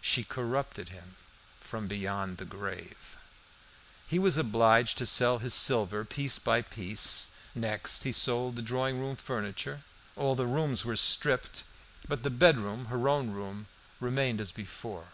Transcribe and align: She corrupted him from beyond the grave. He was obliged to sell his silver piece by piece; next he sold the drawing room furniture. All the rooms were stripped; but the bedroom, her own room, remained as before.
She 0.00 0.24
corrupted 0.24 0.88
him 0.88 1.14
from 1.60 1.86
beyond 1.86 2.38
the 2.38 2.44
grave. 2.44 3.16
He 4.08 4.18
was 4.18 4.36
obliged 4.36 4.98
to 4.98 5.06
sell 5.06 5.38
his 5.38 5.54
silver 5.54 6.04
piece 6.04 6.36
by 6.40 6.62
piece; 6.62 7.28
next 7.54 8.02
he 8.02 8.10
sold 8.10 8.56
the 8.56 8.62
drawing 8.62 8.98
room 8.98 9.14
furniture. 9.14 9.84
All 10.16 10.34
the 10.34 10.46
rooms 10.48 10.84
were 10.84 10.96
stripped; 10.96 11.62
but 12.08 12.24
the 12.24 12.28
bedroom, 12.30 12.86
her 12.86 13.08
own 13.08 13.30
room, 13.30 13.68
remained 14.00 14.40
as 14.40 14.50
before. 14.50 15.06